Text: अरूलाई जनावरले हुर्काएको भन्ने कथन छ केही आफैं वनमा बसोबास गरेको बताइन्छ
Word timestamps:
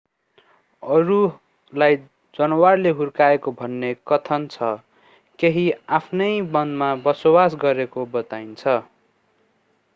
अरूलाई 0.83 1.97
जनावरले 2.39 2.93
हुर्काएको 3.01 3.53
भन्ने 3.59 3.93
कथन 4.07 4.47
छ 4.55 4.71
केही 5.39 5.65
आफैं 5.93 6.41
वनमा 6.51 6.91
बसोबास 7.05 7.59
गरेको 7.61 8.05
बताइन्छ 8.13 8.79